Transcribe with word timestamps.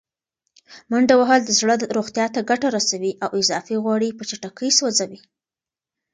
منډه 0.89 1.15
وهل 1.17 1.41
د 1.45 1.51
زړه 1.59 1.75
روغتیا 1.97 2.25
ته 2.33 2.39
ګټه 2.49 2.67
رسوي 2.77 3.11
او 3.23 3.29
اضافي 3.39 3.75
غوړي 3.83 4.09
په 4.15 4.23
چټکۍ 4.29 4.69
سوځوي. 4.79 5.19